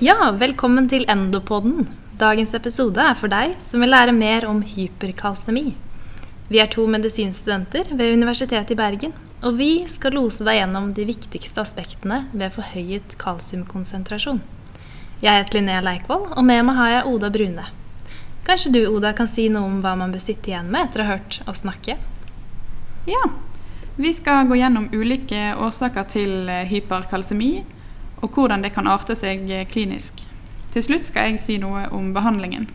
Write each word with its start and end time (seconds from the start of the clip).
Ja, 0.00 0.30
velkommen 0.32 0.86
til 0.88 1.02
Endopoden. 1.12 1.82
Dagens 2.16 2.54
episode 2.56 3.02
er 3.04 3.16
for 3.20 3.28
deg 3.28 3.58
som 3.60 3.82
vil 3.84 3.90
lære 3.92 4.14
mer 4.16 4.46
om 4.48 4.62
hyperkalsemi. 4.64 5.74
Vi 6.48 6.60
er 6.62 6.70
to 6.72 6.86
medisinstudenter 6.88 7.90
ved 7.90 8.14
Universitetet 8.14 8.70
i 8.72 8.78
Bergen, 8.78 9.12
og 9.44 9.58
vi 9.58 9.82
skal 9.92 10.14
lose 10.16 10.46
deg 10.46 10.56
gjennom 10.56 10.86
de 10.96 11.04
viktigste 11.04 11.60
aspektene 11.60 12.22
ved 12.32 12.54
forhøyet 12.54 13.18
kalsiumkonsentrasjon. 13.20 14.40
Jeg 15.20 15.42
heter 15.42 15.58
Linnea 15.58 15.82
Leikvoll, 15.84 16.30
og 16.32 16.46
med 16.48 16.64
meg 16.64 16.78
har 16.78 16.92
jeg 16.94 17.10
Oda 17.10 17.28
Brune. 17.34 17.66
Kanskje 18.46 18.72
du, 18.78 18.80
Oda, 18.88 19.10
kan 19.18 19.28
si 19.28 19.50
noe 19.52 19.68
om 19.68 19.82
hva 19.84 19.92
man 20.00 20.14
bør 20.16 20.22
sitte 20.24 20.54
igjen 20.54 20.70
med 20.72 20.86
etter 20.86 21.04
å 21.04 21.10
ha 21.10 21.18
hørt 21.18 21.42
oss 21.44 21.60
snakke? 21.60 21.98
Ja, 23.04 23.20
vi 24.00 24.14
skal 24.16 24.48
gå 24.48 24.56
gjennom 24.62 24.88
ulike 24.96 25.50
årsaker 25.60 26.08
til 26.16 26.48
hyperkalsemi, 26.72 27.50
og 28.20 28.30
hvordan 28.34 28.62
det 28.64 28.72
kan 28.74 28.88
arte 28.90 29.16
seg 29.18 29.48
eh, 29.50 29.66
klinisk. 29.68 30.24
Til 30.70 30.84
slutt 30.86 31.08
skal 31.08 31.30
jeg 31.30 31.42
si 31.42 31.58
noe 31.58 31.86
om 31.94 32.12
behandlingen. 32.14 32.68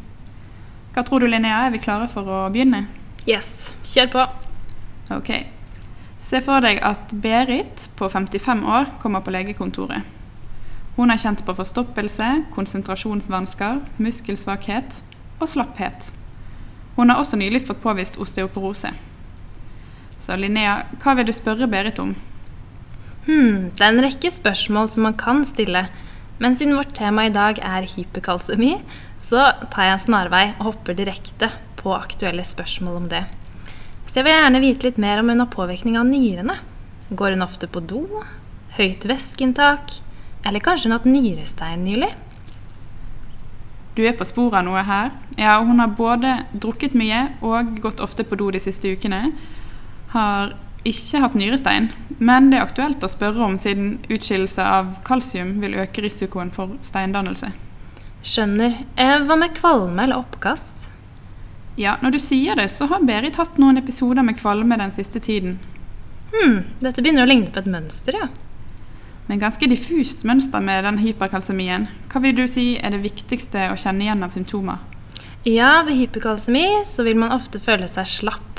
Hva 0.96 1.04
tror 1.06 1.24
du, 1.24 1.30
Linnea? 1.30 1.66
Er 1.66 1.74
vi 1.74 1.84
klare 1.84 2.08
for 2.12 2.28
å 2.28 2.42
begynne? 2.52 2.86
Yes, 3.28 3.74
kjør 3.84 4.12
på. 4.14 4.26
Ok. 5.16 5.32
Se 6.26 6.42
for 6.42 6.64
deg 6.66 6.80
at 6.84 7.14
Berit 7.22 7.88
på 8.00 8.10
55 8.10 8.64
år 8.66 8.90
kommer 9.02 9.22
på 9.22 9.34
legekontoret. 9.36 10.08
Hun 10.96 11.12
er 11.12 11.20
kjent 11.20 11.44
på 11.46 11.54
forstoppelse, 11.58 12.30
konsentrasjonsvansker, 12.56 13.82
muskelsvakhet 14.00 15.02
og 15.42 15.50
slapphet. 15.52 16.14
Hun 16.96 17.12
har 17.12 17.20
også 17.20 17.38
nylig 17.38 17.66
fått 17.68 17.84
påvist 17.84 18.18
osteoporose. 18.18 18.94
Så 20.20 20.38
Linnea, 20.40 20.86
hva 21.04 21.18
vil 21.20 21.28
du 21.28 21.34
spørre 21.36 21.68
Berit 21.68 22.00
om? 22.00 22.16
Hmm, 23.26 23.72
det 23.74 23.82
er 23.82 23.90
en 23.90 24.04
rekke 24.06 24.30
spørsmål 24.30 24.90
som 24.94 25.08
man 25.08 25.16
kan 25.18 25.42
stille. 25.48 25.88
Men 26.38 26.56
siden 26.58 26.76
vårt 26.78 26.94
tema 26.98 27.26
i 27.26 27.34
dag 27.34 27.58
er 27.64 27.88
hyperkalsemi, 27.90 28.76
så 29.24 29.48
tar 29.72 29.88
jeg 29.88 29.96
en 29.96 30.04
snarvei 30.04 30.46
og 30.58 30.68
hopper 30.70 30.98
direkte 30.98 31.50
på 31.80 31.96
aktuelle 31.96 32.44
spørsmål 32.46 33.00
om 33.00 33.08
det. 33.10 33.24
Så 34.06 34.20
jeg 34.20 34.28
vil 34.28 34.36
gjerne 34.36 34.62
vite 34.62 34.88
litt 34.90 35.00
mer 35.02 35.22
om 35.22 35.32
hun 35.32 35.42
har 35.42 35.54
påvirkning 35.54 35.98
av 35.98 36.06
nyrene. 36.10 36.60
Går 37.10 37.36
hun 37.36 37.46
ofte 37.46 37.70
på 37.72 37.82
do? 37.82 38.04
Høyt 38.78 39.08
væskeinntak? 39.10 39.98
Eller 40.46 40.62
kanskje 40.62 40.90
hun 40.90 40.96
har 40.96 41.02
hatt 41.02 41.10
nyrestein 41.10 41.86
nylig? 41.88 42.12
Du 43.96 44.04
er 44.04 44.18
på 44.20 44.28
sporet 44.28 44.60
av 44.60 44.66
noe 44.68 44.84
her. 44.84 45.14
Ja, 45.40 45.56
Hun 45.64 45.80
har 45.80 45.96
både 45.96 46.34
drukket 46.52 46.94
mye 46.94 47.30
og 47.42 47.78
gått 47.82 48.04
ofte 48.04 48.26
på 48.28 48.36
do 48.36 48.52
de 48.52 48.60
siste 48.60 48.92
ukene. 48.92 49.32
Har 50.12 50.52
ikke 50.86 51.22
hatt 51.24 51.36
nyrestein, 51.38 51.90
men 52.20 52.52
det 52.52 52.60
er 52.60 52.66
aktuelt 52.68 53.04
å 53.04 53.10
spørre 53.10 53.44
om 53.46 53.58
siden 53.60 53.98
utskillelse 54.06 54.64
av 54.64 54.96
kalsium 55.08 55.58
vil 55.64 55.78
øke 55.82 56.04
risikoen 56.06 56.52
for 56.54 56.78
steindannelse. 56.86 57.52
Skjønner. 58.26 58.80
Eh, 58.98 59.20
hva 59.26 59.38
med 59.38 59.54
kvalme 59.58 60.06
eller 60.06 60.22
oppkast? 60.22 60.88
Ja, 61.78 61.98
når 62.02 62.16
du 62.16 62.20
sier 62.24 62.56
det, 62.56 62.70
så 62.72 62.88
har 62.88 63.04
Berit 63.06 63.38
hatt 63.42 63.58
noen 63.62 63.82
episoder 63.82 64.24
med 64.24 64.40
kvalme 64.40 64.78
den 64.80 64.94
siste 64.96 65.20
tiden. 65.20 65.60
Hm, 66.32 66.62
dette 66.82 67.04
begynner 67.04 67.26
å 67.26 67.30
ligne 67.30 67.52
på 67.52 67.62
et 67.62 67.70
mønster, 67.70 68.16
ja. 68.16 68.30
Men 69.28 69.42
ganske 69.42 69.68
diffust 69.70 70.24
mønster 70.28 70.62
med 70.62 70.86
den 70.86 71.00
hyperkalsemien. 71.02 71.88
Hva 72.12 72.22
vil 72.22 72.36
du 72.38 72.46
si 72.50 72.76
er 72.78 72.94
det 72.94 73.04
viktigste 73.04 73.72
å 73.72 73.78
kjenne 73.80 74.06
igjen 74.06 74.26
av 74.26 74.34
symptomer? 74.36 74.84
Ja, 75.46 75.84
ved 75.86 75.98
hyperkalsemi 75.98 76.86
så 76.90 77.06
vil 77.06 77.18
man 77.22 77.34
ofte 77.34 77.62
føle 77.62 77.90
seg 77.90 78.10
slapp. 78.10 78.55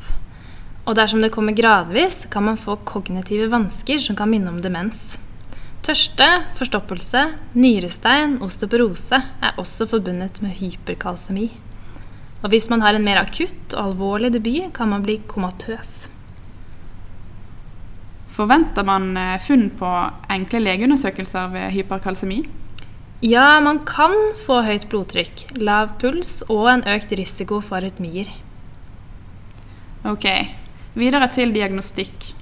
Og 0.86 0.94
dersom 0.94 1.22
det 1.22 1.32
kommer 1.34 1.56
gradvis, 1.56 2.24
kan 2.30 2.46
man 2.46 2.58
få 2.60 2.78
kognitive 2.86 3.48
vansker 3.50 3.98
som 4.02 4.16
kan 4.18 4.30
minne 4.30 4.52
om 4.52 4.60
demens. 4.62 5.16
Tørste, 5.86 6.26
forstoppelse, 6.58 7.22
nyrestein, 7.58 8.38
osteoporose 8.42 9.18
er 9.18 9.58
også 9.58 9.86
forbundet 9.90 10.38
med 10.42 10.54
hyperkalsemi. 10.58 11.48
Og 12.42 12.52
hvis 12.52 12.68
man 12.70 12.82
har 12.82 12.94
en 12.94 13.06
mer 13.06 13.18
akutt 13.18 13.74
og 13.74 13.92
alvorlig 13.92 14.32
debut, 14.34 14.70
kan 14.74 14.90
man 14.90 15.02
bli 15.02 15.18
komatøs. 15.26 16.06
Forventer 18.36 18.84
man 18.86 19.14
eh, 19.16 19.38
funn 19.40 19.70
på 19.78 19.90
enkle 20.30 20.60
legeundersøkelser 20.60 21.54
ved 21.54 21.70
hyperkalsemi? 21.74 22.42
Ja, 23.24 23.56
man 23.64 23.80
kan 23.88 24.12
få 24.44 24.60
høyt 24.66 24.90
blodtrykk, 24.92 25.46
lav 25.56 25.94
puls 26.02 26.42
og 26.52 26.68
en 26.68 26.84
økt 26.92 27.14
risiko 27.16 27.62
for 27.64 27.80
rytmier. 27.80 28.28
Ok, 30.06 30.26
videre 30.96 31.28
til 31.32 31.52
diagnostikk. 31.54 32.32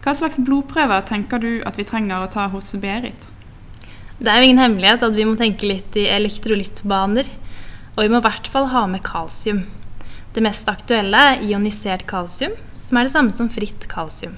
Hva 0.00 0.14
slags 0.16 0.40
blodprøver 0.42 1.04
tenker 1.08 1.42
du 1.42 1.50
at 1.68 1.76
vi 1.78 1.86
trenger 1.86 2.24
å 2.24 2.30
ta 2.32 2.48
hos 2.52 2.72
Berit? 2.82 3.30
Det 4.20 4.28
er 4.28 4.40
jo 4.40 4.48
ingen 4.50 4.60
hemmelighet 4.60 5.04
at 5.06 5.16
vi 5.16 5.24
må 5.24 5.36
tenke 5.38 5.68
litt 5.68 5.96
i 5.96 6.08
elektrolyttbaner. 6.12 7.30
Og 7.96 8.02
vi 8.04 8.10
må 8.12 8.20
i 8.20 8.24
hvert 8.24 8.48
fall 8.52 8.68
ha 8.72 8.84
med 8.88 9.04
kalsium. 9.04 9.64
Det 10.34 10.44
mest 10.44 10.68
aktuelle 10.70 11.20
er 11.32 11.44
ionisert 11.46 12.06
kalsium, 12.08 12.52
som 12.84 12.98
er 12.98 13.06
det 13.06 13.14
samme 13.14 13.34
som 13.34 13.50
fritt 13.52 13.86
kalsium. 13.90 14.36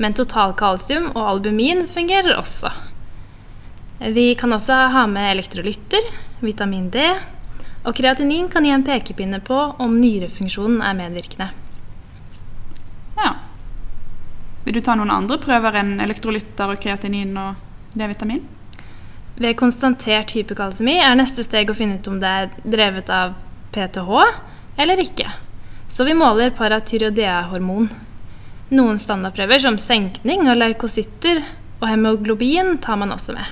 Men 0.00 0.16
totalkalsium 0.16 1.10
og 1.12 1.22
albumin 1.34 1.84
fungerer 1.90 2.38
også. 2.38 2.72
Vi 4.14 4.32
kan 4.34 4.54
også 4.54 4.78
ha 4.94 5.04
med 5.06 5.30
elektrolytter, 5.34 6.08
vitamin 6.42 6.88
D, 6.90 7.04
og 7.82 7.94
kreatinin 7.98 8.48
kan 8.50 8.66
gi 8.66 8.72
en 8.74 8.86
pekepinne 8.86 9.42
på 9.46 9.58
om 9.82 9.94
nyrefunksjonen 9.98 10.82
er 10.82 10.98
medvirkende. 10.98 11.50
Ja. 13.18 13.34
Vil 14.64 14.74
du 14.78 14.80
ta 14.84 14.94
noen 14.96 15.10
andre 15.10 15.38
prøver 15.42 15.80
enn 15.80 15.96
elektrolytter 16.02 16.74
og 16.74 16.82
kreatinin 16.82 17.34
og 17.40 17.96
D-vitamin? 17.98 18.44
Ved 19.42 19.56
konstatert 19.58 20.34
hypokalsemi 20.36 20.98
er 21.02 21.16
neste 21.18 21.44
steg 21.46 21.70
å 21.72 21.76
finne 21.76 21.98
ut 21.98 22.10
om 22.10 22.20
det 22.22 22.32
er 22.42 22.52
drevet 22.62 23.10
av 23.12 23.34
PTH 23.72 24.10
eller 24.82 25.02
ikke. 25.02 25.30
Så 25.88 26.06
vi 26.08 26.14
måler 26.16 26.54
paratyroidea-hormon. 26.56 27.90
Noen 28.72 29.00
standardprøver 29.00 29.60
som 29.64 29.76
senkning 29.80 30.46
og 30.48 30.60
leukocytter 30.60 31.42
og 31.82 31.88
hemoglobin 31.90 32.78
tar 32.80 33.00
man 33.00 33.12
også 33.12 33.34
med. 33.36 33.50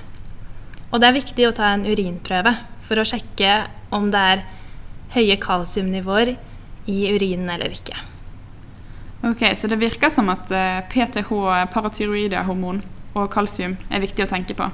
Og 0.91 1.01
det 1.01 1.11
er 1.11 1.19
viktig 1.19 1.49
å 1.49 1.57
ta 1.57 1.73
en 1.75 1.85
urinprøve 1.89 2.55
for 2.87 3.01
å 3.01 3.07
sjekke 3.07 3.57
om 3.95 4.09
det 4.13 4.23
er 4.35 4.47
høye 5.17 5.37
kalsiumnivåer 5.43 6.33
i 6.91 6.99
urinen 7.13 7.51
eller 7.53 7.75
ikke. 7.75 7.99
Ok, 9.23 9.43
Så 9.57 9.69
det 9.69 9.77
virker 9.77 10.11
som 10.11 10.29
at 10.33 10.49
PTH, 10.89 11.29
paratyroidea-hormon 11.73 12.81
og 13.15 13.29
kalsium 13.33 13.77
er 13.91 14.01
viktig 14.01 14.25
å 14.25 14.31
tenke 14.31 14.57
på. 14.57 14.71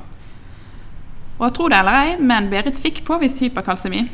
Og 1.37 1.53
tro 1.53 1.67
det 1.69 1.81
eller 1.81 1.99
ei, 2.05 2.15
men 2.17 2.49
Berit 2.53 2.79
fikk 2.81 3.03
påvist 3.05 3.43
hyperkalsemi. 3.43 4.06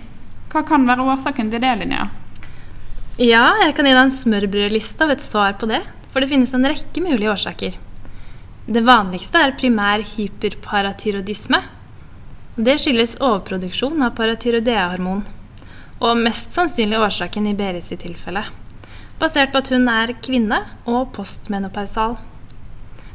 Hva 0.52 0.64
kan 0.66 0.86
være 0.88 1.04
årsaken 1.04 1.52
til 1.52 1.62
det, 1.62 1.74
Linnea? 1.78 2.08
Ja, 3.20 3.44
jeg 3.62 3.76
kan 3.76 3.86
gi 3.86 3.92
deg 3.92 4.00
en 4.06 4.14
smørbrødliste 4.14 5.04
av 5.04 5.12
et 5.14 5.22
svar 5.24 5.54
på 5.60 5.68
det. 5.70 5.82
For 6.12 6.20
det 6.20 6.28
finnes 6.32 6.50
en 6.52 6.66
rekke 6.68 7.00
mulige 7.04 7.30
årsaker. 7.32 7.76
Det 8.66 8.82
vanligste 8.84 9.40
er 9.40 9.54
primær 9.58 10.02
hyperparatyrodisme. 10.06 11.60
Det 12.56 12.74
skyldes 12.80 13.16
overproduksjon 13.20 14.02
av 14.04 14.16
paratyroidea-hormon. 14.18 15.22
Og 16.02 16.20
mest 16.20 16.52
sannsynlig 16.52 17.00
årsaken 17.00 17.46
i 17.48 17.54
Berits 17.56 17.94
tilfelle. 17.94 18.44
Basert 19.22 19.52
på 19.54 19.60
at 19.62 19.70
hun 19.70 19.86
er 19.86 20.16
kvinne 20.18 20.56
og 20.90 21.12
postmenopausal. 21.14 22.16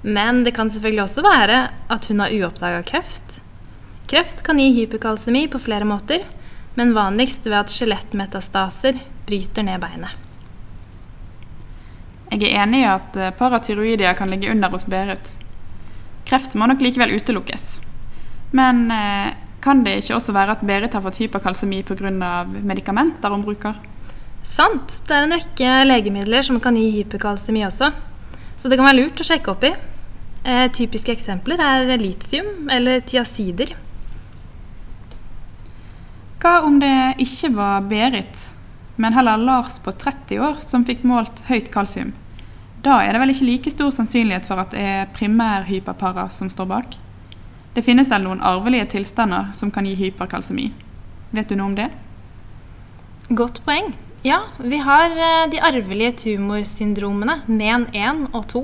Men 0.08 0.46
det 0.46 0.54
kan 0.56 0.70
selvfølgelig 0.72 1.04
også 1.04 1.24
være 1.26 1.58
at 1.92 2.06
hun 2.08 2.22
har 2.24 2.32
uoppdaga 2.32 2.84
kreft. 2.88 3.42
Kreft 4.08 4.44
kan 4.48 4.62
gi 4.62 4.70
hyperkalsemi 4.72 5.50
på 5.52 5.60
flere 5.60 5.88
måter, 5.88 6.24
men 6.80 6.94
vanligst 6.96 7.50
ved 7.50 7.58
at 7.60 7.74
skjelettmetastaser 7.74 9.02
bryter 9.28 9.68
ned 9.68 9.84
beinet. 9.84 10.14
Jeg 12.32 12.44
er 12.44 12.64
enig 12.64 12.86
i 12.86 12.88
at 12.88 13.20
eh, 13.20 13.34
paratyroidia 13.36 14.14
kan 14.16 14.32
ligge 14.32 14.52
under 14.52 14.72
hos 14.72 14.86
Berit. 14.88 15.34
Kreft 16.28 16.56
må 16.56 16.68
nok 16.68 16.84
likevel 16.84 17.16
utelukkes. 17.20 17.82
Men 18.56 18.88
eh, 18.92 19.36
kan 19.64 19.84
det 19.84 19.98
ikke 20.02 20.16
også 20.16 20.36
være 20.36 20.56
at 20.56 20.64
Berit 20.68 20.96
har 20.96 21.04
fått 21.04 21.20
hyperkalsemi 21.20 21.84
pga. 21.88 22.12
medikamenter 22.48 23.32
hun 23.32 23.44
bruker? 23.44 23.76
Sant. 24.48 25.02
Det 25.08 25.14
er 25.14 25.26
en 25.26 25.36
rekke 25.36 25.72
legemidler 25.90 26.46
som 26.46 26.60
kan 26.64 26.78
gi 26.80 26.88
hyperkalsemi 27.02 27.66
også. 27.68 27.92
Så 28.58 28.70
det 28.72 28.80
kan 28.80 28.88
være 28.88 29.02
lurt 29.02 29.22
å 29.22 29.28
sjekke 29.28 29.52
opp 29.52 29.66
i. 29.68 29.74
Eh, 30.48 30.68
typiske 30.72 31.12
eksempler 31.12 31.60
er 31.60 31.92
litium 32.00 32.70
eller 32.72 33.04
tiazider. 33.04 33.74
Hva 36.40 36.62
om 36.64 36.78
det 36.80 37.18
ikke 37.20 37.52
var 37.58 37.84
Berit, 37.90 38.46
men 38.96 39.14
heller 39.18 39.42
Lars 39.42 39.82
på 39.84 39.92
30 39.92 40.40
år 40.40 40.62
som 40.64 40.86
fikk 40.88 41.04
målt 41.04 41.44
høyt 41.50 41.68
kalsium? 41.74 42.14
Da 42.86 43.02
er 43.04 43.12
det 43.12 43.22
vel 43.24 43.34
ikke 43.34 43.50
like 43.50 43.74
stor 43.74 43.92
sannsynlighet 43.92 44.48
for 44.48 44.62
at 44.64 44.72
det 44.72 44.80
er 44.86 45.14
primærhyperpara 45.18 46.30
som 46.32 46.50
står 46.54 46.72
bak? 46.72 46.98
Det 47.76 47.84
finnes 47.86 48.10
vel 48.10 48.24
noen 48.24 48.42
arvelige 48.42 48.94
tilstander 48.96 49.52
som 49.58 49.74
kan 49.74 49.86
gi 49.86 49.98
hyperkalsemi. 49.98 50.72
Vet 51.36 51.50
du 51.50 51.58
noe 51.58 51.74
om 51.74 51.76
det? 51.78 51.92
Godt 53.28 53.66
poeng. 53.66 53.92
Ja, 54.26 54.40
vi 54.58 54.78
har 54.82 55.14
eh, 55.14 55.46
de 55.52 55.60
arvelige 55.62 56.16
tumorsyndromene 56.24 57.36
MEN1 57.46 58.24
og 58.34 58.48
2, 58.50 58.62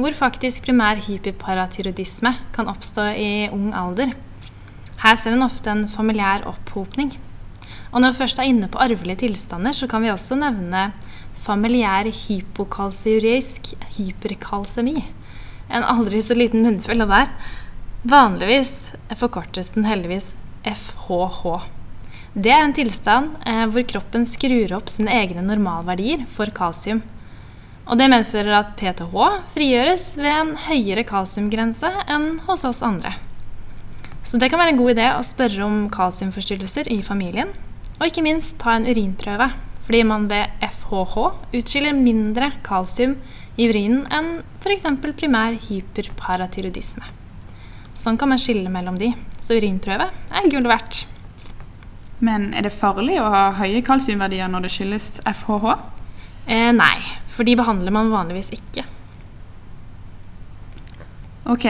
hvor 0.00 0.14
faktisk 0.16 0.62
primær 0.64 1.02
hyperparatyrodisme 1.04 2.32
kan 2.54 2.70
oppstå 2.72 3.04
i 3.12 3.32
ung 3.52 3.74
alder. 3.76 4.14
Her 5.02 5.18
ser 5.20 5.36
en 5.36 5.44
ofte 5.44 5.68
en 5.68 5.84
familiær 5.88 6.46
opphopning. 6.48 7.12
Og 7.92 8.00
når 8.00 8.14
vi 8.14 8.20
først 8.22 8.40
er 8.40 8.48
inne 8.48 8.70
på 8.72 8.80
arvelige 8.80 9.20
tilstander, 9.26 9.76
så 9.76 9.88
kan 9.90 10.00
vi 10.00 10.12
også 10.12 10.38
nevne 10.40 10.86
familiær 11.44 12.08
hypokalsiurisk 12.08 13.74
hyperkalsemi. 13.98 15.02
En 15.68 15.84
aldri 15.84 16.22
så 16.24 16.38
liten 16.38 16.64
munnfull, 16.64 17.04
det 17.04 17.10
der. 17.12 17.34
Vanligvis 18.08 18.94
forkortes 19.20 19.74
den 19.76 19.84
heldigvis 19.84 20.32
FHH. 20.64 21.79
Det 22.30 22.50
er 22.54 22.60
en 22.62 22.74
tilstand 22.74 23.32
eh, 23.42 23.64
hvor 23.66 23.82
kroppen 23.90 24.22
skrur 24.28 24.70
opp 24.76 24.90
sine 24.92 25.10
egne 25.10 25.42
normalverdier 25.42 26.22
for 26.30 26.52
kalsium. 26.54 27.00
Og 27.90 27.98
det 27.98 28.06
medfører 28.12 28.54
at 28.54 28.76
PTH 28.78 29.16
frigjøres 29.50 30.04
ved 30.14 30.30
en 30.30 30.52
høyere 30.68 31.02
kalsiumgrense 31.08 31.90
enn 32.06 32.36
hos 32.46 32.62
oss 32.68 32.84
andre. 32.86 33.16
Så 34.22 34.38
det 34.38 34.52
kan 34.52 34.62
være 34.62 34.76
en 34.76 34.78
god 34.78 34.94
idé 34.94 35.08
å 35.10 35.26
spørre 35.26 35.66
om 35.66 35.82
kalsiumforstyrrelser 35.90 36.92
i 36.94 37.00
familien, 37.02 37.50
og 37.98 38.06
ikke 38.06 38.22
minst 38.22 38.60
ta 38.62 38.76
en 38.78 38.86
urinprøve, 38.86 39.50
fordi 39.88 40.06
man 40.06 40.30
ved 40.30 40.54
FHH 40.62 41.16
utskiller 41.58 41.98
mindre 41.98 42.52
kalsium 42.62 43.18
i 43.58 43.66
urinen 43.72 44.04
enn 44.14 44.36
f.eks. 44.62 44.86
primær 45.18 45.58
hyperparatyrodisme. 45.66 47.16
Sånn 47.98 48.20
kan 48.20 48.30
man 48.30 48.38
skille 48.38 48.70
mellom 48.70 49.00
de, 49.00 49.16
så 49.42 49.58
urinprøve 49.58 50.12
er 50.14 50.52
gull 50.52 50.70
verdt. 50.70 51.08
Men 52.20 52.50
er 52.52 52.66
det 52.66 52.74
farlig 52.76 53.16
å 53.20 53.28
ha 53.32 53.44
høye 53.56 53.80
kalsiumverdier 53.84 54.50
når 54.52 54.66
det 54.66 54.72
skyldes 54.74 55.08
FHH? 55.24 55.76
Eh, 56.46 56.70
nei, 56.76 56.96
for 57.32 57.48
de 57.48 57.56
behandler 57.56 57.94
man 57.94 58.12
vanligvis 58.12 58.52
ikke. 58.56 58.84
Ok, 61.50 61.66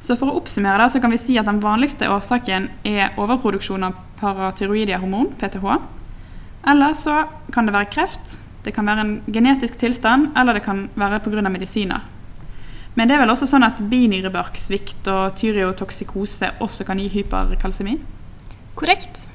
så 0.00 0.16
For 0.16 0.32
å 0.32 0.38
oppsummere 0.40 0.80
det, 0.80 0.92
så 0.94 1.00
kan 1.02 1.12
vi 1.12 1.18
si 1.20 1.36
at 1.38 1.46
den 1.46 1.60
vanligste 1.62 2.08
årsaken 2.08 2.70
er 2.88 3.12
overproduksjon 3.20 3.84
av 3.84 3.98
paratyroidiahormon, 4.18 5.34
PTH. 5.38 5.66
Eller 6.72 6.96
så 6.96 7.26
kan 7.52 7.68
det 7.68 7.74
være 7.76 7.90
kreft, 7.92 8.38
det 8.64 8.72
kan 8.74 8.88
være 8.88 9.04
en 9.04 9.12
genetisk 9.28 9.76
tilstand, 9.80 10.32
eller 10.36 10.56
det 10.56 10.64
kan 10.64 10.88
være 10.94 11.20
pga. 11.20 11.48
medisiner. 11.48 12.00
Men 12.94 13.08
det 13.08 13.14
er 13.14 13.20
vel 13.22 13.30
også 13.30 13.46
sånn 13.46 13.64
at 13.64 13.78
binyrebarksvikt 13.78 15.06
og 15.12 15.36
tyriotoksikose 15.38 16.56
også 16.60 16.84
kan 16.84 16.98
gi 16.98 17.08
hyperkalsemi? 17.08 18.00
Korrekt. 18.74 19.28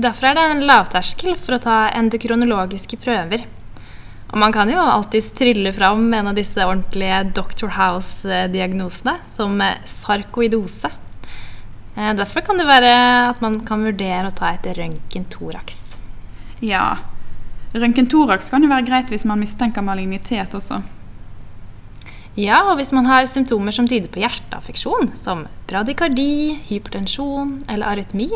Derfor 0.00 0.30
er 0.30 0.36
det 0.38 0.44
en 0.48 0.62
lavterskel 0.64 1.34
for 1.36 1.58
å 1.58 1.60
ta 1.60 1.78
endokronologiske 1.98 2.96
prøver. 3.02 3.42
Og 4.30 4.38
man 4.40 4.54
kan 4.54 4.70
jo 4.70 4.78
alltids 4.80 5.28
trylle 5.36 5.72
fram 5.76 6.06
en 6.14 6.30
av 6.30 6.38
disse 6.38 6.62
ordentlige 6.64 7.18
Dr. 7.36 7.72
House-diagnosene, 7.74 9.16
som 9.28 9.58
sarkoidose. 9.90 10.88
Eh, 11.96 12.12
derfor 12.16 12.46
kan 12.46 12.60
det 12.60 12.68
være 12.68 12.92
at 13.26 13.42
man 13.44 13.58
kan 13.66 13.82
vurdere 13.84 14.30
å 14.30 14.36
ta 14.36 14.54
et 14.54 14.70
røntgen-thorax. 14.78 15.82
Ja, 16.64 17.02
røntgen-thorax 17.74 18.48
kan 18.54 18.64
jo 18.64 18.70
være 18.70 18.86
greit 18.86 19.12
hvis 19.12 19.26
man 19.28 19.42
mistenker 19.42 19.84
malignitet 19.84 20.56
også. 20.56 20.80
Ja, 22.38 22.62
og 22.70 22.78
hvis 22.78 22.94
man 22.96 23.10
har 23.10 23.26
symptomer 23.28 23.74
som 23.74 23.90
tyder 23.90 24.08
på 24.08 24.22
hjerteaffeksjon, 24.22 25.12
som 25.18 25.44
bradykardi, 25.68 26.60
hypertensjon 26.70 27.58
eller 27.68 27.90
arytmi, 27.90 28.30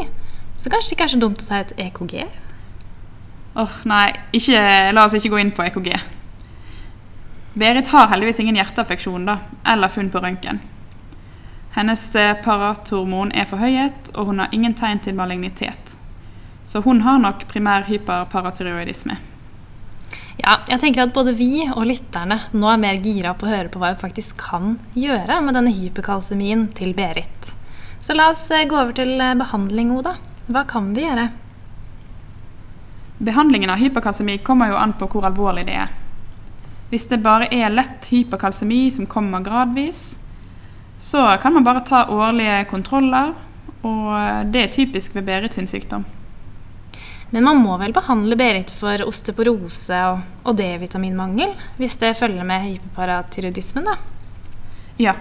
så 0.56 0.70
kanskje 0.72 0.90
det 0.90 0.96
ikke 0.96 1.06
er 1.08 1.14
så 1.14 1.22
dumt 1.22 1.42
å 1.42 1.48
ta 1.48 1.62
et 1.62 1.72
EKG? 1.86 2.14
Åh, 3.54 3.62
oh, 3.62 3.74
Nei, 3.86 4.08
ikke, 4.34 4.60
la 4.94 5.06
oss 5.06 5.14
ikke 5.18 5.32
gå 5.34 5.40
inn 5.42 5.54
på 5.54 5.66
EKG. 5.66 5.90
Berit 7.54 7.90
har 7.94 8.08
heldigvis 8.10 8.40
ingen 8.42 8.56
hjerteaffeksjon 8.58 9.28
da, 9.28 9.38
eller 9.70 9.92
funn 9.94 10.10
på 10.10 10.22
røntgen. 10.22 10.58
Hennes 11.74 12.06
eh, 12.18 12.36
parathormon 12.42 13.30
er 13.34 13.46
forhøyet, 13.50 14.10
og 14.14 14.30
hun 14.30 14.42
har 14.42 14.52
ingen 14.54 14.74
tegn 14.78 15.02
til 15.02 15.14
malignitet. 15.18 15.94
Så 16.66 16.82
hun 16.82 17.04
har 17.06 17.20
nok 17.22 17.46
primær 17.50 17.86
hyperparatyroidisme. 17.88 19.18
Ja, 20.40 20.58
jeg 20.66 20.80
tenker 20.82 21.04
at 21.04 21.14
både 21.14 21.34
vi 21.38 21.62
og 21.68 21.86
lytterne 21.86 22.40
nå 22.52 22.68
er 22.70 22.80
mer 22.82 22.98
gira 23.02 23.36
på 23.38 23.46
å 23.46 23.52
høre 23.52 23.70
på 23.70 23.78
hva 23.78 23.92
vi 23.94 24.02
faktisk 24.02 24.38
kan 24.42 24.76
gjøre 24.98 25.38
med 25.46 25.54
denne 25.54 25.74
hyperkalsemien 25.74 26.68
til 26.74 26.94
Berit. 26.96 27.54
Så 28.02 28.18
la 28.18 28.32
oss 28.32 28.48
eh, 28.50 28.66
gå 28.66 28.78
over 28.78 28.94
til 28.98 29.14
eh, 29.18 29.36
behandling, 29.38 29.94
Oda. 29.94 30.18
Hva 30.46 30.64
kan 30.68 30.90
vi 30.92 31.06
gjøre? 31.06 31.28
Behandlingen 33.24 33.70
av 33.72 33.80
hyperkalsemi 33.80 34.38
kommer 34.44 34.68
jo 34.72 34.76
an 34.76 34.92
på 34.98 35.08
hvor 35.08 35.24
alvorlig 35.24 35.64
det 35.68 35.78
er. 35.86 35.92
Hvis 36.90 37.06
det 37.08 37.22
bare 37.24 37.48
er 37.54 37.72
lett 37.72 38.10
hyperkalsemi 38.12 38.90
som 38.92 39.08
kommer 39.08 39.44
gradvis, 39.44 40.18
så 41.00 41.24
kan 41.42 41.54
man 41.54 41.64
bare 41.64 41.84
ta 41.86 42.04
årlige 42.12 42.64
kontroller, 42.70 43.32
og 43.84 44.52
det 44.52 44.66
er 44.66 44.74
typisk 44.74 45.16
ved 45.16 45.24
Berit 45.30 45.56
sin 45.56 45.66
sykdom. 45.66 46.04
Men 47.32 47.48
man 47.48 47.58
må 47.64 47.74
vel 47.80 47.96
behandle 47.96 48.36
Berit 48.38 48.70
for 48.70 49.00
osteoporose 49.08 49.96
og, 50.44 50.52
D-vitaminmangel 50.54 51.56
hvis 51.80 51.96
det 51.98 52.12
følger 52.20 52.46
med 52.46 52.68
hyperparatyroidismen, 52.68 53.88
da? 53.88 53.96
Ja. 55.00 55.16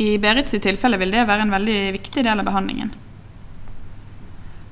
I 0.00 0.16
Berits 0.18 0.56
tilfelle 0.64 0.98
vil 0.98 1.12
det 1.12 1.28
være 1.28 1.44
en 1.44 1.52
veldig 1.52 1.78
viktig 1.94 2.24
del 2.24 2.40
av 2.40 2.48
behandlingen. 2.48 2.90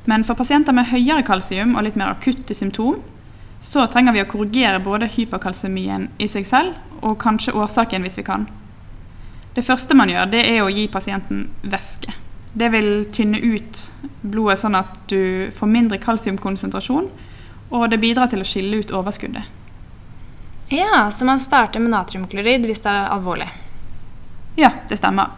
Men 0.09 0.25
for 0.25 0.39
pasienter 0.39 0.73
med 0.77 0.89
høyere 0.91 1.25
kalsium 1.27 1.75
og 1.77 1.85
litt 1.85 1.99
mer 2.01 2.15
akutte 2.15 2.57
symptom, 2.57 3.03
så 3.61 3.85
trenger 3.93 4.17
vi 4.17 4.23
å 4.23 4.29
korrigere 4.29 4.81
både 4.81 5.11
hyperkalsemien 5.13 6.09
i 6.19 6.29
seg 6.33 6.47
selv 6.49 7.05
og 7.05 7.19
kanskje 7.21 7.53
årsaken 7.57 8.07
hvis 8.07 8.17
vi 8.21 8.25
kan. 8.25 8.47
Det 9.55 9.65
første 9.67 9.97
man 9.99 10.09
gjør, 10.09 10.31
det 10.33 10.45
er 10.49 10.63
å 10.65 10.71
gi 10.73 10.87
pasienten 10.89 11.49
væske. 11.63 12.15
Det 12.53 12.71
vil 12.73 13.07
tynne 13.15 13.39
ut 13.39 13.83
blodet 14.23 14.61
sånn 14.63 14.79
at 14.79 14.95
du 15.11 15.51
får 15.55 15.71
mindre 15.71 16.01
kalsiumkonsentrasjon, 16.03 17.11
og 17.71 17.85
det 17.91 18.01
bidrar 18.03 18.31
til 18.31 18.43
å 18.43 18.47
skille 18.47 18.81
ut 18.81 18.95
overskuddet. 18.95 19.45
Ja, 20.71 21.11
så 21.11 21.27
man 21.27 21.43
starter 21.43 21.83
med 21.83 21.93
natriumklorid 21.95 22.67
hvis 22.67 22.83
det 22.85 22.91
er 22.91 23.11
alvorlig? 23.11 23.49
Ja, 24.59 24.73
det 24.89 25.01
stemmer. 25.01 25.35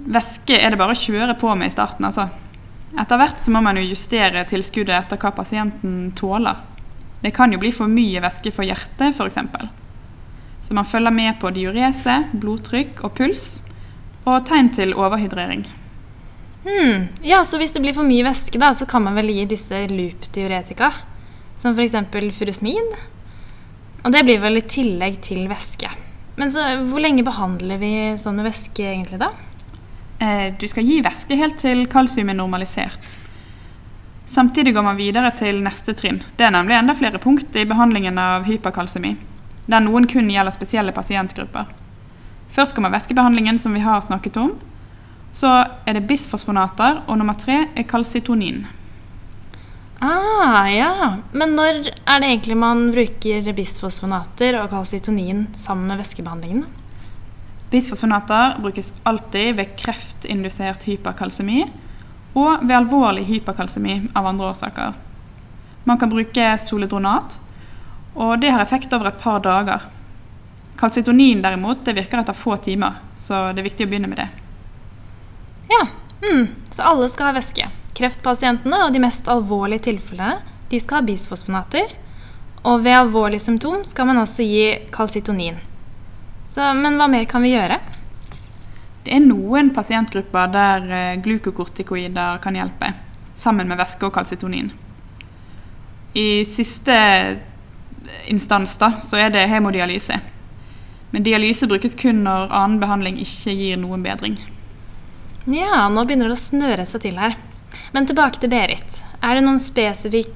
Væske 0.00 0.56
er 0.56 0.72
det 0.72 0.80
bare 0.80 0.96
å 0.96 1.00
kjøre 1.00 1.36
på 1.40 1.52
med 1.56 1.68
i 1.70 1.74
starten, 1.74 2.06
altså. 2.08 2.28
Etter 2.98 3.20
hvert 3.20 3.38
så 3.38 3.52
må 3.54 3.62
man 3.62 3.78
jo 3.78 3.86
justere 3.86 4.42
tilskuddet 4.50 4.96
etter 4.96 5.20
hva 5.20 5.30
pasienten 5.34 6.10
tåler. 6.18 6.58
Det 7.20 7.34
kan 7.36 7.52
jo 7.52 7.60
bli 7.60 7.70
for 7.74 7.90
mye 7.90 8.22
væske 8.22 8.52
for 8.54 8.66
hjertet 8.66 9.14
f.eks. 9.14 9.38
Så 10.64 10.74
man 10.76 10.88
følger 10.88 11.14
med 11.14 11.38
på 11.40 11.52
diurese, 11.54 12.16
blodtrykk 12.32 13.04
og 13.04 13.14
puls, 13.18 13.44
og 14.24 14.44
tegn 14.48 14.72
til 14.74 14.94
overhydrering. 14.96 15.64
Hmm. 16.64 17.06
Ja, 17.24 17.40
så 17.44 17.60
hvis 17.60 17.72
det 17.72 17.82
blir 17.84 17.96
for 17.96 18.04
mye 18.04 18.24
væske, 18.26 18.60
da, 18.60 18.72
så 18.76 18.88
kan 18.88 19.04
man 19.06 19.16
vel 19.16 19.32
gi 19.32 19.46
disse 19.48 19.84
loop-diuretika, 19.92 20.92
som 21.60 21.76
f.eks. 21.76 21.96
furusmin. 22.36 22.90
Og 24.04 24.12
det 24.12 24.24
blir 24.24 24.40
vel 24.42 24.60
i 24.60 24.66
tillegg 24.68 25.20
til 25.24 25.46
væske. 25.48 25.88
Men 26.40 26.52
så, 26.52 26.64
hvor 26.88 27.02
lenge 27.02 27.24
behandler 27.24 27.80
vi 27.80 27.92
sånn 28.20 28.38
med 28.38 28.48
væske 28.48 28.84
egentlig, 28.84 29.20
da? 29.20 29.32
Eh, 30.20 30.52
du 30.58 30.68
skal 30.68 30.84
gi 30.84 31.00
væske 31.00 31.36
helt 31.40 31.56
til 31.62 31.86
kalsium 31.88 32.28
er 32.28 32.36
normalisert. 32.36 33.12
Samtidig 34.28 34.74
går 34.76 34.84
man 34.84 34.98
videre 34.98 35.32
til 35.34 35.62
neste 35.64 35.94
trinn. 35.96 36.20
Det 36.36 36.44
er 36.46 36.52
nemlig 36.54 36.76
enda 36.76 36.94
flere 36.94 37.18
punkt 37.18 37.56
i 37.56 37.64
behandlingen 37.66 38.18
av 38.20 38.44
hyperkalsemi, 38.46 39.14
der 39.66 39.82
noen 39.82 40.06
kun 40.10 40.28
gjelder 40.30 40.54
spesielle 40.54 40.92
pasientgrupper. 40.94 41.70
Først 42.52 42.76
kommer 42.76 42.92
væskebehandlingen, 42.92 43.58
som 43.58 43.74
vi 43.74 43.80
har 43.80 44.02
snakket 44.04 44.36
om. 44.36 44.52
Så 45.32 45.48
er 45.86 45.96
det 45.96 46.06
bisfosfonater, 46.06 47.00
og 47.06 47.18
nummer 47.18 47.38
tre 47.38 47.64
er 47.74 47.88
kalsitonin. 47.88 48.66
Ah, 50.00 50.68
ja. 50.72 51.16
Men 51.32 51.56
når 51.56 51.90
er 51.92 52.20
det 52.20 52.28
egentlig 52.28 52.56
man 52.58 52.90
bruker 52.92 53.52
bisfosfonater 53.56 54.60
og 54.60 54.70
kalsitonin 54.72 55.46
sammen 55.54 55.88
med 55.90 56.00
væskebehandlingen? 56.04 56.66
Bisfosfonater 57.70 58.56
brukes 58.62 58.94
alltid 59.02 59.54
ved 59.56 59.76
kreftindusert 59.78 60.82
hyperkalsemi 60.88 61.62
og 62.34 62.64
ved 62.64 62.74
alvorlig 62.76 63.24
hyperkalsemi 63.28 64.00
av 64.14 64.26
andre 64.26 64.50
årsaker. 64.50 64.98
Man 65.86 65.98
kan 65.98 66.10
bruke 66.10 66.50
soledronat, 66.58 67.38
og 68.14 68.40
det 68.42 68.50
har 68.50 68.62
effekt 68.62 68.92
over 68.92 69.10
et 69.10 69.22
par 69.22 69.40
dager. 69.44 69.86
Kalsitonin 70.80 71.42
derimot, 71.42 71.84
det 71.84 71.94
virker 71.96 72.22
etter 72.22 72.36
få 72.36 72.56
timer, 72.62 72.98
så 73.14 73.50
det 73.54 73.62
er 73.62 73.68
viktig 73.70 73.86
å 73.86 73.90
begynne 73.90 74.10
med 74.10 74.22
det. 74.22 74.28
Ja, 75.70 75.86
mm. 76.26 76.46
så 76.74 76.90
alle 76.90 77.08
skal 77.12 77.30
ha 77.30 77.38
væske. 77.38 77.70
Kreftpasientene 77.94 78.84
og 78.86 78.94
de 78.94 79.02
mest 79.02 79.28
alvorlige 79.30 79.86
tilfellene 79.90 80.40
de 80.70 80.78
skal 80.82 81.00
ha 81.00 81.06
bisfosfonater. 81.06 81.90
Og 82.66 82.82
ved 82.84 82.98
alvorlige 82.98 83.46
symptom 83.46 83.84
skal 83.88 84.10
man 84.10 84.20
også 84.20 84.44
gi 84.44 84.64
kalsitonin. 84.92 85.58
Så, 86.50 86.66
men 86.74 86.98
hva 86.98 87.06
mer 87.10 87.26
kan 87.30 87.44
vi 87.46 87.54
gjøre? 87.54 87.78
Det 89.04 89.14
er 89.16 89.22
noen 89.22 89.70
pasientgrupper 89.74 90.50
der 90.52 90.90
eh, 90.90 91.20
glukokortikoider 91.22 92.40
kan 92.42 92.58
hjelpe, 92.58 92.90
sammen 93.38 93.70
med 93.70 93.78
væske 93.80 94.08
og 94.08 94.12
kalsitonin. 94.16 94.72
I 96.18 96.42
siste 96.44 96.96
instans 98.26 98.74
da, 98.80 98.96
så 99.04 99.20
er 99.22 99.30
det 99.32 99.46
hemodialyse. 99.50 100.18
Men 101.10 101.26
dialyse 101.26 101.68
brukes 101.70 101.94
kun 101.98 102.24
når 102.26 102.50
annen 102.50 102.80
behandling 102.82 103.22
ikke 103.22 103.54
gir 103.54 103.78
noen 103.80 104.02
bedring. 104.04 104.36
Ja, 105.50 105.86
nå 105.90 106.04
begynner 106.04 106.30
det 106.30 106.36
å 106.36 106.42
snøre 106.42 106.86
seg 106.86 107.06
til 107.06 107.18
her. 107.18 107.38
Men 107.94 108.06
tilbake 108.06 108.42
til 108.42 108.50
Berit. 108.52 109.00
Er 109.22 109.38
det 109.38 109.46
noen 109.46 109.58
spesifikk, 109.62 110.34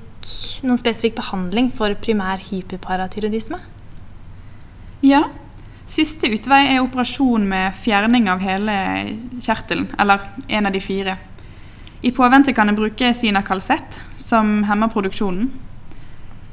noen 0.66 0.80
spesifikk 0.80 1.18
behandling 1.18 1.70
for 1.74 1.94
primær 2.02 2.42
hyperparathyroidisme? 2.42 3.60
Ja. 5.04 5.26
Siste 5.86 6.30
utvei 6.32 6.62
er 6.72 6.80
operasjon 6.80 7.44
med 7.48 7.76
fjerning 7.76 8.30
av 8.32 8.40
hele 8.40 8.74
kjertelen, 9.44 9.90
eller 10.00 10.22
en 10.48 10.66
av 10.66 10.72
de 10.72 10.80
fire. 10.80 11.18
I 12.04 12.12
påvente 12.12 12.52
kan 12.52 12.68
en 12.68 12.76
bruke 12.76 13.12
Sinakalsett, 13.14 14.00
som 14.16 14.62
hemmer 14.64 14.88
produksjonen. 14.88 15.50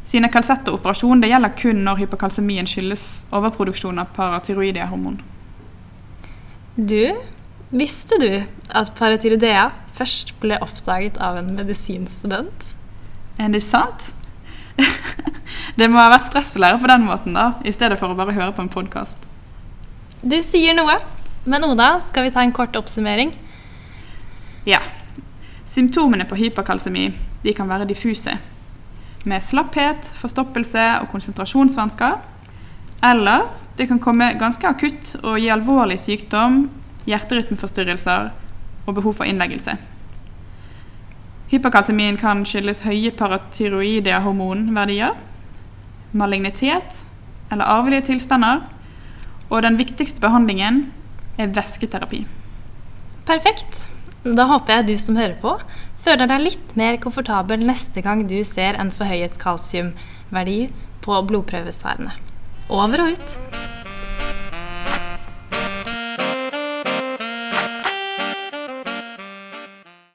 Sinakalsett-operasjon 0.03 1.23
gjelder 1.23 1.53
kun 1.55 1.83
når 1.85 2.03
hypokalsemien 2.03 2.67
skyldes 2.67 3.27
overproduksjon 3.31 4.01
av 4.01 4.11
paratyroidehormon. 4.15 5.21
Du, 6.75 7.13
visste 7.71 8.19
du 8.19 8.29
at 8.67 8.91
paratyroidea 8.99 9.69
først 9.95 10.33
ble 10.43 10.59
oppdaget 10.63 11.19
av 11.23 11.39
en 11.39 11.53
medisinstudent? 11.55 12.65
Er 13.39 13.51
det 13.53 13.63
sant? 13.63 14.11
det 15.79 15.87
må 15.89 15.99
ha 16.01 16.09
vært 16.13 16.29
stress 16.29 16.55
å 16.57 16.61
lære 16.63 16.79
på 16.81 16.89
den 16.91 17.05
måten, 17.07 17.35
da, 17.37 17.53
i 17.65 17.73
stedet 17.75 17.99
for 17.99 18.11
å 18.11 18.17
bare 18.17 18.35
høre 18.35 18.53
på 18.55 18.63
en 18.65 18.71
podkast. 18.71 19.17
Du 20.21 20.37
sier 20.45 20.75
noe. 20.77 20.99
Men 21.43 21.63
Oda, 21.65 21.95
skal 22.05 22.27
vi 22.27 22.31
ta 22.33 22.43
en 22.45 22.53
kort 22.53 22.75
oppsummering? 22.77 23.31
Ja. 24.69 24.83
Symptomene 25.65 26.27
på 26.29 26.37
hyperkalsemi 26.37 27.07
de 27.41 27.53
kan 27.57 27.69
være 27.69 27.87
diffuse. 27.89 28.35
Med 29.25 29.41
slapphet, 29.41 30.11
forstoppelse 30.21 30.83
og 31.01 31.09
konsentrasjonsvansker. 31.09 32.19
Eller 33.09 33.47
det 33.77 33.87
kan 33.89 34.01
komme 34.03 34.35
ganske 34.37 34.69
akutt 34.69 35.15
og 35.23 35.39
gi 35.41 35.49
alvorlig 35.49 35.97
sykdom, 36.01 36.67
hjerterytmeforstyrrelser 37.09 38.29
og 38.85 38.93
behov 38.99 39.17
for 39.17 39.29
innleggelse. 39.29 39.73
Hyperkalsemien 41.51 42.15
kan 42.15 42.45
skyldes 42.47 42.85
høye 42.85 43.11
paratyroide 43.11 44.21
hormonverdier, 44.23 45.17
malignitet 46.15 47.01
eller 47.51 47.67
arvelige 47.67 48.07
tilstander. 48.13 48.61
Og 49.51 49.65
den 49.65 49.75
viktigste 49.75 50.23
behandlingen 50.23 50.85
er 51.35 51.51
væsketerapi. 51.51 52.23
Perfekt. 53.27 53.89
Da 54.23 54.45
håper 54.47 54.79
jeg 54.79 54.87
du 54.87 54.95
som 55.01 55.17
hører 55.19 55.35
på, 55.41 55.57
føler 56.05 56.29
deg 56.29 56.45
litt 56.45 56.75
mer 56.79 56.99
komfortabel 57.01 57.65
neste 57.65 58.03
gang 58.05 58.23
du 58.29 58.37
ser 58.47 58.79
en 58.79 58.93
forhøyet 58.93 59.35
kalsiumverdi 59.41 60.61
på 61.03 61.19
blodprøvesvarene. 61.27 62.15
Over 62.71 63.07
og 63.07 63.17
ut. 63.17 63.70